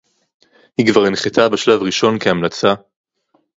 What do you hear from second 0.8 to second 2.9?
כבר הנחתה, בשלב ראשון כהמלצה